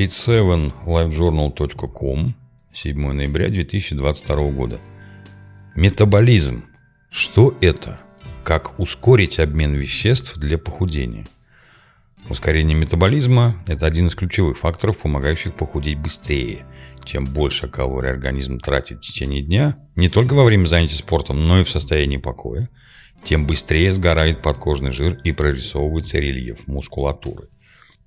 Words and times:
fit7livejournal.com 0.00 2.34
7 2.72 3.12
ноября 3.12 3.50
2022 3.50 4.50
года. 4.52 4.80
Метаболизм. 5.76 6.64
Что 7.10 7.54
это? 7.60 8.00
Как 8.42 8.80
ускорить 8.80 9.38
обмен 9.38 9.74
веществ 9.74 10.38
для 10.38 10.56
похудения? 10.56 11.26
Ускорение 12.30 12.74
метаболизма– 12.74 13.54
это 13.66 13.84
один 13.84 14.06
из 14.06 14.14
ключевых 14.14 14.56
факторов, 14.56 15.00
помогающих 15.00 15.54
похудеть 15.54 15.98
быстрее. 15.98 16.64
Чем 17.04 17.26
больше 17.26 17.68
калорий 17.68 18.10
организм 18.10 18.58
тратит 18.58 18.96
в 18.98 19.02
течение 19.02 19.42
дня, 19.42 19.76
не 19.96 20.08
только 20.08 20.32
во 20.32 20.44
время 20.44 20.66
занятий 20.66 20.96
спортом, 20.96 21.44
но 21.44 21.60
и 21.60 21.64
в 21.64 21.68
состоянии 21.68 22.16
покоя, 22.16 22.70
тем 23.22 23.46
быстрее 23.46 23.92
сгорает 23.92 24.40
подкожный 24.40 24.92
жир 24.92 25.18
и 25.24 25.32
прорисовывается 25.32 26.18
рельеф 26.18 26.66
мускулатуры. 26.68 27.48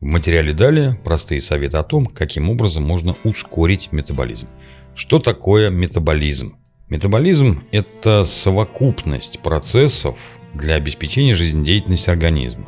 В 0.00 0.06
материале 0.06 0.54
далее 0.54 0.98
простые 1.04 1.42
советы 1.42 1.76
о 1.76 1.82
том, 1.82 2.06
каким 2.06 2.48
образом 2.48 2.82
можно 2.82 3.16
ускорить 3.22 3.92
метаболизм. 3.92 4.46
Что 4.94 5.18
такое 5.18 5.68
метаболизм? 5.68 6.56
Метаболизм– 6.88 7.62
это 7.70 8.24
совокупность 8.24 9.40
процессов 9.40 10.18
для 10.54 10.76
обеспечения 10.76 11.34
жизнедеятельности 11.34 12.08
организма. 12.08 12.64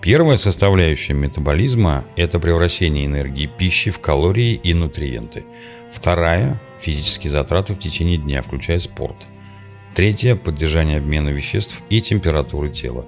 Первая 0.00 0.38
составляющая 0.38 1.12
метаболизма– 1.12 2.06
это 2.16 2.40
превращение 2.40 3.04
энергии 3.04 3.44
пищи 3.46 3.90
в 3.90 3.98
калории 3.98 4.54
и 4.54 4.72
нутриенты. 4.72 5.44
Вторая– 5.90 6.62
физические 6.78 7.30
затраты 7.30 7.74
в 7.74 7.78
течение 7.78 8.16
дня, 8.16 8.40
включая 8.40 8.80
спорт. 8.80 9.26
Третья– 9.94 10.34
поддержание 10.36 10.96
обмена 10.96 11.28
веществ 11.28 11.82
и 11.90 12.00
температуры 12.00 12.70
тела. 12.70 13.04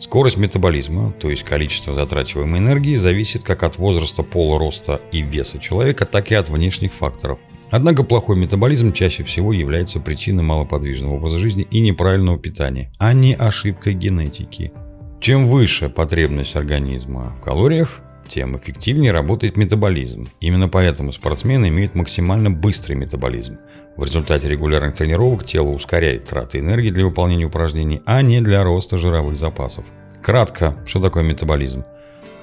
Скорость 0.00 0.38
метаболизма, 0.38 1.12
то 1.12 1.30
есть 1.30 1.42
количество 1.44 1.94
затрачиваемой 1.94 2.58
энергии, 2.58 2.96
зависит 2.96 3.44
как 3.44 3.62
от 3.62 3.78
возраста, 3.78 4.22
пола, 4.22 4.58
роста 4.58 5.00
и 5.12 5.22
веса 5.22 5.58
человека, 5.58 6.06
так 6.06 6.32
и 6.32 6.34
от 6.34 6.48
внешних 6.48 6.92
факторов– 6.92 7.38
Однако 7.70 8.02
плохой 8.02 8.36
метаболизм 8.36 8.92
чаще 8.92 9.22
всего 9.22 9.52
является 9.52 10.00
причиной 10.00 10.42
малоподвижного 10.42 11.14
образа 11.14 11.38
жизни 11.38 11.66
и 11.70 11.80
неправильного 11.80 12.38
питания, 12.38 12.90
а 12.98 13.12
не 13.12 13.34
ошибкой 13.34 13.94
генетики. 13.94 14.72
Чем 15.20 15.48
выше 15.48 15.88
потребность 15.88 16.56
организма 16.56 17.36
в 17.38 17.40
калориях, 17.40 18.00
тем 18.30 18.56
эффективнее 18.56 19.12
работает 19.12 19.56
метаболизм. 19.56 20.30
Именно 20.40 20.68
поэтому 20.68 21.12
спортсмены 21.12 21.68
имеют 21.68 21.94
максимально 21.94 22.50
быстрый 22.50 22.94
метаболизм. 22.94 23.58
В 23.96 24.04
результате 24.04 24.48
регулярных 24.48 24.94
тренировок 24.94 25.44
тело 25.44 25.70
ускоряет 25.70 26.26
траты 26.26 26.60
энергии 26.60 26.90
для 26.90 27.04
выполнения 27.04 27.46
упражнений, 27.46 28.00
а 28.06 28.22
не 28.22 28.40
для 28.40 28.62
роста 28.62 28.98
жировых 28.98 29.36
запасов. 29.36 29.84
Кратко, 30.22 30.76
что 30.86 31.00
такое 31.00 31.24
метаболизм? 31.24 31.84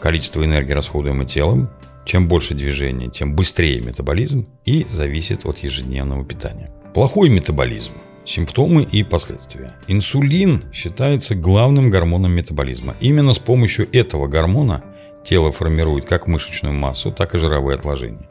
Количество 0.01 0.43
энергии, 0.43 0.73
расходуемой 0.73 1.25
телом, 1.25 1.69
чем 2.05 2.27
больше 2.27 2.53
движения, 2.53 3.09
тем 3.09 3.35
быстрее 3.35 3.79
метаболизм 3.79 4.47
и 4.65 4.85
зависит 4.89 5.45
от 5.45 5.57
ежедневного 5.59 6.25
питания. 6.25 6.69
Плохой 6.93 7.29
метаболизм. 7.29 7.93
Симптомы 8.25 8.83
и 8.83 9.03
последствия. 9.03 9.73
Инсулин 9.87 10.65
считается 10.73 11.33
главным 11.33 11.89
гормоном 11.89 12.33
метаболизма. 12.33 12.97
Именно 12.99 13.33
с 13.33 13.39
помощью 13.39 13.87
этого 13.95 14.27
гормона 14.27 14.83
тело 15.27 15.51
формирует 15.51 16.05
как 16.05 16.27
мышечную 16.27 16.73
массу, 16.73 17.11
так 17.11 17.35
и 17.35 17.37
жировые 17.37 17.75
отложения. 17.75 18.25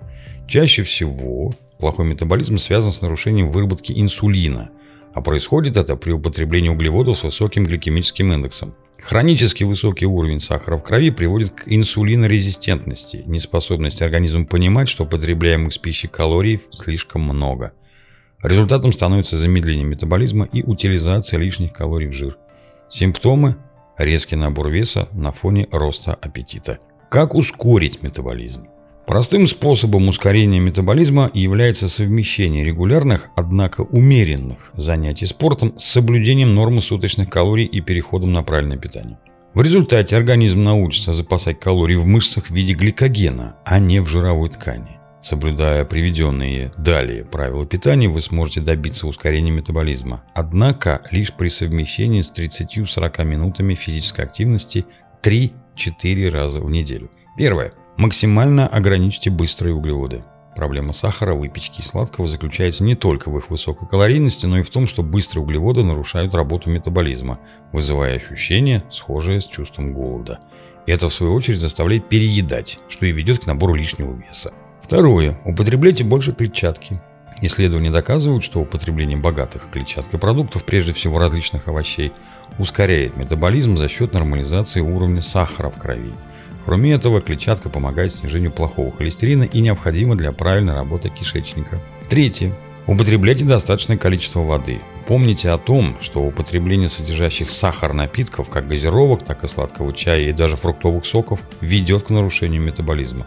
Чаще 0.48 0.82
всего 0.82 1.54
плохой 1.78 2.06
метаболизм 2.06 2.56
связан 2.56 2.90
с 2.90 3.02
нарушением 3.02 3.50
выработки 3.50 3.92
инсулина, 3.94 4.70
а 5.12 5.20
происходит 5.20 5.76
это 5.76 5.96
при 5.96 6.12
употреблении 6.12 6.70
углеводов 6.70 7.18
с 7.18 7.24
высоким 7.24 7.66
гликемическим 7.66 8.32
индексом. 8.32 8.72
Хронически 8.98 9.64
высокий 9.64 10.06
уровень 10.06 10.40
сахара 10.40 10.78
в 10.78 10.82
крови 10.82 11.10
приводит 11.10 11.52
к 11.52 11.64
инсулинорезистентности, 11.66 13.22
неспособности 13.26 14.02
организма 14.02 14.46
понимать, 14.46 14.88
что 14.88 15.04
потребляемых 15.04 15.74
с 15.74 15.78
пищей 15.78 16.08
калорий 16.08 16.62
слишком 16.70 17.22
много. 17.22 17.72
Результатом 18.42 18.90
становится 18.92 19.36
замедление 19.36 19.84
метаболизма 19.84 20.48
и 20.50 20.62
утилизация 20.62 21.38
лишних 21.38 21.74
калорий 21.74 22.08
в 22.08 22.12
жир. 22.12 22.38
Симптомы– 22.88 23.56
резкий 23.98 24.36
набор 24.36 24.70
веса 24.70 25.08
на 25.12 25.32
фоне 25.32 25.68
роста 25.70 26.14
аппетита. 26.14 26.78
Как 27.08 27.34
ускорить 27.34 28.02
метаболизм? 28.02 28.66
Простым 29.06 29.46
способом 29.46 30.08
ускорения 30.08 30.58
метаболизма 30.58 31.30
является 31.32 31.88
совмещение 31.88 32.64
регулярных, 32.64 33.28
однако 33.36 33.82
умеренных 33.82 34.72
занятий 34.74 35.26
спортом 35.26 35.72
с 35.78 35.84
соблюдением 35.84 36.54
нормы 36.54 36.82
суточных 36.82 37.30
калорий 37.30 37.66
и 37.66 37.80
переходом 37.80 38.32
на 38.32 38.42
правильное 38.42 38.76
питание. 38.76 39.16
В 39.54 39.62
результате 39.62 40.16
организм 40.16 40.64
научится 40.64 41.12
запасать 41.12 41.60
калории 41.60 41.94
в 41.94 42.06
мышцах 42.06 42.48
в 42.48 42.50
виде 42.50 42.74
гликогена, 42.74 43.56
а 43.64 43.78
не 43.78 44.00
в 44.00 44.08
жировой 44.08 44.48
ткани. 44.48 44.98
Соблюдая 45.20 45.84
приведенные 45.84 46.72
далее 46.76 47.24
правила 47.24 47.64
питания, 47.64 48.08
вы 48.08 48.20
сможете 48.20 48.60
добиться 48.60 49.06
ускорения 49.06 49.52
метаболизма. 49.52 50.24
Однако 50.34 51.02
лишь 51.10 51.32
при 51.32 51.48
совмещении 51.48 52.22
с 52.22 52.32
30-40 52.32 53.24
минутами 53.24 53.76
физической 53.76 54.24
активности 54.24 54.84
3-4 55.76 56.30
раза 56.30 56.60
в 56.60 56.70
неделю. 56.70 57.10
Первое. 57.36 57.72
Максимально 57.96 58.66
ограничьте 58.66 59.30
быстрые 59.30 59.74
углеводы. 59.74 60.24
Проблема 60.54 60.94
сахара, 60.94 61.34
выпечки 61.34 61.80
и 61.80 61.84
сладкого 61.84 62.26
заключается 62.26 62.82
не 62.82 62.94
только 62.94 63.30
в 63.30 63.36
их 63.36 63.50
высокой 63.50 63.86
калорийности, 63.86 64.46
но 64.46 64.58
и 64.58 64.62
в 64.62 64.70
том, 64.70 64.86
что 64.86 65.02
быстрые 65.02 65.44
углеводы 65.44 65.84
нарушают 65.84 66.34
работу 66.34 66.70
метаболизма, 66.70 67.38
вызывая 67.72 68.16
ощущение, 68.16 68.82
схожее 68.90 69.42
с 69.42 69.46
чувством 69.46 69.92
голода. 69.92 70.40
И 70.86 70.92
это, 70.92 71.10
в 71.10 71.12
свою 71.12 71.34
очередь, 71.34 71.58
заставляет 71.58 72.08
переедать, 72.08 72.78
что 72.88 73.04
и 73.04 73.12
ведет 73.12 73.40
к 73.40 73.46
набору 73.46 73.74
лишнего 73.74 74.16
веса. 74.16 74.54
Второе. 74.80 75.38
Употребляйте 75.44 76.04
больше 76.04 76.32
клетчатки. 76.32 77.00
Исследования 77.42 77.90
доказывают, 77.90 78.42
что 78.42 78.60
употребление 78.60 79.18
богатых 79.18 79.68
клетчаткой 79.70 80.18
продуктов, 80.18 80.64
прежде 80.64 80.92
всего 80.92 81.18
различных 81.18 81.68
овощей, 81.68 82.12
ускоряет 82.58 83.16
метаболизм 83.16 83.76
за 83.76 83.88
счет 83.88 84.14
нормализации 84.14 84.80
уровня 84.80 85.20
сахара 85.20 85.68
в 85.68 85.76
крови. 85.76 86.12
Кроме 86.64 86.92
этого, 86.92 87.20
клетчатка 87.20 87.68
помогает 87.68 88.12
снижению 88.12 88.52
плохого 88.52 88.90
холестерина 88.90 89.44
и 89.44 89.60
необходима 89.60 90.16
для 90.16 90.32
правильной 90.32 90.74
работы 90.74 91.10
кишечника. 91.10 91.80
Третье. 92.08 92.52
Употребляйте 92.86 93.44
достаточное 93.44 93.96
количество 93.98 94.40
воды. 94.40 94.80
Помните 95.06 95.50
о 95.50 95.58
том, 95.58 95.96
что 96.00 96.22
употребление 96.22 96.88
содержащих 96.88 97.50
сахар 97.50 97.92
напитков, 97.92 98.48
как 98.48 98.66
газировок, 98.66 99.22
так 99.22 99.44
и 99.44 99.48
сладкого 99.48 99.92
чая 99.92 100.22
и 100.22 100.32
даже 100.32 100.56
фруктовых 100.56 101.04
соков, 101.04 101.40
ведет 101.60 102.04
к 102.04 102.10
нарушению 102.10 102.62
метаболизма. 102.62 103.26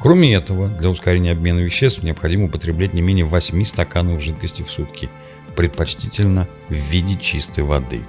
Кроме 0.00 0.34
этого, 0.34 0.68
для 0.68 0.90
ускорения 0.90 1.32
обмена 1.32 1.58
веществ 1.58 2.02
необходимо 2.02 2.46
употреблять 2.46 2.94
не 2.94 3.02
менее 3.02 3.24
8 3.24 3.64
стаканов 3.64 4.22
жидкости 4.22 4.62
в 4.62 4.70
сутки, 4.70 5.10
предпочтительно 5.56 6.46
в 6.68 6.74
виде 6.74 7.16
чистой 7.16 7.64
воды. 7.64 8.00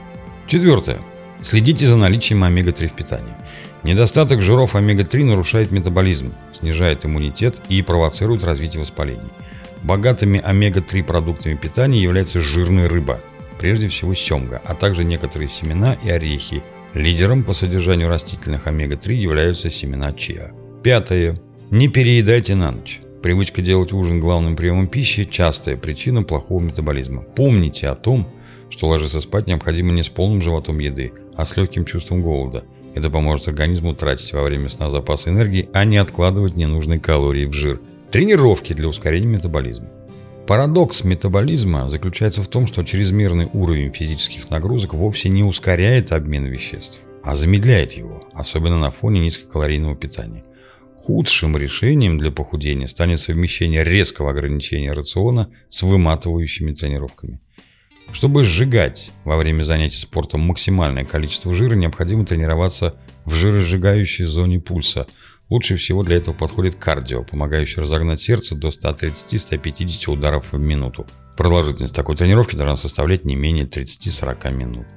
Четвертое. 0.45 0.99
Следите 1.41 1.87
за 1.87 1.95
наличием 1.95 2.43
омега-3 2.43 2.87
в 2.89 2.93
питании. 2.93 3.33
Недостаток 3.83 4.41
жиров 4.41 4.75
омега-3 4.75 5.23
нарушает 5.23 5.71
метаболизм, 5.71 6.33
снижает 6.51 7.05
иммунитет 7.05 7.61
и 7.69 7.81
провоцирует 7.81 8.43
развитие 8.43 8.81
воспалений. 8.81 9.31
Богатыми 9.83 10.41
омега-3 10.43 11.03
продуктами 11.03 11.55
питания 11.55 12.01
является 12.01 12.41
жирная 12.41 12.89
рыба, 12.89 13.21
прежде 13.57 13.87
всего 13.87 14.13
семга, 14.13 14.61
а 14.65 14.75
также 14.75 15.05
некоторые 15.05 15.47
семена 15.47 15.93
и 16.03 16.09
орехи. 16.09 16.61
Лидером 16.93 17.43
по 17.43 17.53
содержанию 17.53 18.09
растительных 18.09 18.67
омега-3 18.67 19.13
являются 19.13 19.69
семена 19.69 20.11
чиа. 20.11 20.51
Пятое. 20.83 21.39
Не 21.71 21.87
переедайте 21.87 22.55
на 22.55 22.71
ночь. 22.71 22.99
Привычка 23.21 23.61
делать 23.61 23.93
ужин 23.93 24.19
главным 24.19 24.55
приемом 24.55 24.87
пищи– 24.87 25.25
частая 25.29 25.77
причина 25.77 26.23
плохого 26.23 26.61
метаболизма. 26.61 27.21
Помните 27.21 27.89
о 27.89 27.95
том, 27.95 28.27
что 28.71 28.87
ложиться 28.87 29.21
спать 29.21 29.45
необходимо 29.45 29.91
не 29.91 30.01
с 30.01 30.09
полным 30.09 30.41
животом 30.41 30.79
еды, 30.79 31.13
а 31.35 31.45
с 31.45 31.55
легким 31.57 31.85
чувством 31.85 32.23
голода– 32.23 32.63
это 32.95 33.11
поможет 33.11 33.49
организму 33.49 33.93
тратить 33.93 34.33
во 34.33 34.41
время 34.41 34.67
сна 34.69 34.89
запас 34.89 35.27
энергии, 35.27 35.69
а 35.71 35.85
не 35.85 35.97
откладывать 35.97 36.57
ненужные 36.57 36.99
калории 36.99 37.45
в 37.45 37.53
жир. 37.53 37.79
Тренировки 38.09 38.73
для 38.73 38.87
ускорения 38.87 39.27
метаболизма. 39.27 39.89
Парадокс 40.47 41.03
метаболизма 41.03 41.87
заключается 41.87 42.41
в 42.41 42.47
том, 42.47 42.65
что 42.65 42.83
чрезмерный 42.83 43.47
уровень 43.53 43.93
физических 43.93 44.49
нагрузок 44.49 44.95
вовсе 44.95 45.29
не 45.29 45.43
ускоряет 45.43 46.13
обмен 46.13 46.45
веществ, 46.45 47.01
а 47.23 47.35
замедляет 47.35 47.91
его, 47.91 48.23
особенно 48.33 48.79
на 48.79 48.89
фоне 48.89 49.19
низкокалорийного 49.19 49.95
питания. 49.95 50.43
Худшим 51.01 51.55
решением 51.55 52.17
для 52.17 52.29
похудения 52.29 52.87
станет 52.87 53.19
совмещение 53.19 53.85
резкого 53.85 54.31
ограничения 54.31 54.91
рациона 54.91 55.49
с 55.69 55.81
выматывающими 55.81 56.73
тренировками. 56.73 57.39
Чтобы 58.11 58.43
сжигать 58.43 59.13
во 59.23 59.37
время 59.37 59.63
занятий 59.63 60.01
спортом 60.01 60.41
максимальное 60.41 61.05
количество 61.05 61.53
жира, 61.53 61.75
необходимо 61.75 62.25
тренироваться 62.25 62.95
в 63.23 63.33
жиросжигающей 63.33 64.25
зоне 64.25 64.59
пульса. 64.59 65.07
Лучше 65.49 65.77
всего 65.77 66.03
для 66.03 66.17
этого 66.17 66.35
подходит 66.35 66.75
кардио, 66.75 67.23
помогающий 67.23 67.81
разогнать 67.81 68.19
сердце 68.19 68.55
до 68.55 68.67
130-150 68.67 70.11
ударов 70.11 70.51
в 70.51 70.59
минуту. 70.59 71.07
Продолжительность 71.37 71.95
такой 71.95 72.17
тренировки 72.17 72.57
должна 72.57 72.75
составлять 72.75 73.23
не 73.23 73.37
менее 73.37 73.65
30-40 73.65 74.51
минут. 74.51 74.87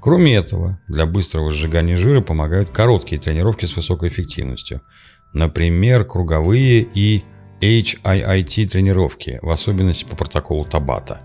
Кроме 0.00 0.34
этого, 0.34 0.80
для 0.88 1.06
быстрого 1.06 1.52
сжигания 1.52 1.96
жира 1.96 2.22
помогают 2.22 2.70
короткие 2.70 3.20
тренировки 3.20 3.66
с 3.66 3.76
высокой 3.76 4.08
эффективностью. 4.08 4.80
Например, 5.32 6.04
круговые 6.04 6.86
и 6.94 7.22
HIIT 7.60 8.66
тренировки, 8.66 9.38
в 9.42 9.50
особенности 9.50 10.04
по 10.04 10.16
протоколу 10.16 10.64
Табата. 10.64 11.22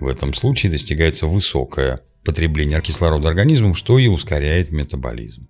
В 0.00 0.08
этом 0.08 0.34
случае 0.34 0.72
достигается 0.72 1.26
высокое 1.26 2.00
потребление 2.24 2.80
кислорода 2.80 3.28
организмом, 3.28 3.74
что 3.74 3.98
и 3.98 4.06
ускоряет 4.06 4.72
метаболизм. 4.72 5.48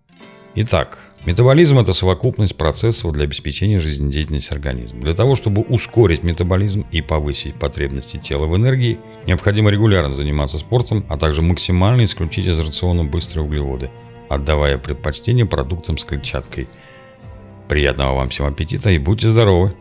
Итак, 0.57 1.01
метаболизм– 1.27 1.79
это 1.81 1.93
совокупность 1.93 2.57
процессов 2.57 3.13
для 3.13 3.25
обеспечения 3.25 3.81
жизнедеятельности 3.81 4.53
организма. 4.53 5.01
Для 5.01 5.13
того, 5.13 5.35
чтобы 5.35 5.63
ускорить 5.63 6.23
метаболизм 6.23 6.87
и 6.93 7.01
повысить 7.01 7.57
потребности 7.57 8.19
тела 8.19 8.47
в 8.47 8.57
энергии, 8.57 8.99
необходимо 9.27 9.71
регулярно 9.71 10.15
заниматься 10.15 10.59
спортом, 10.59 11.05
а 11.09 11.17
также 11.17 11.43
максимально 11.43 12.05
исключить 12.05 12.47
из 12.47 12.61
рациона 12.61 13.05
быстрые 13.05 13.45
углеводы, 13.45 13.91
отдавая 14.29 14.79
предпочтение 14.79 15.45
продуктам 15.45 15.99
с 15.99 16.05
клетчаткой. 16.05 16.69
Приятного 17.75 18.15
вам 18.15 18.29
всем 18.29 18.47
аппетита 18.47 18.89
и 18.91 18.99
будьте 18.99 19.29
здоровы! 19.29 19.75